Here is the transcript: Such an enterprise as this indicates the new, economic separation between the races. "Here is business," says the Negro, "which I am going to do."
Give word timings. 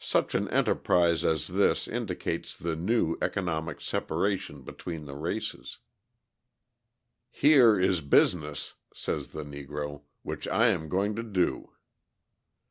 Such 0.00 0.34
an 0.34 0.48
enterprise 0.48 1.26
as 1.26 1.46
this 1.48 1.86
indicates 1.86 2.56
the 2.56 2.74
new, 2.74 3.18
economic 3.20 3.82
separation 3.82 4.62
between 4.62 5.04
the 5.04 5.14
races. 5.14 5.80
"Here 7.30 7.78
is 7.78 8.00
business," 8.00 8.72
says 8.94 9.32
the 9.32 9.44
Negro, 9.44 10.04
"which 10.22 10.48
I 10.48 10.68
am 10.68 10.88
going 10.88 11.14
to 11.16 11.22
do." 11.22 11.72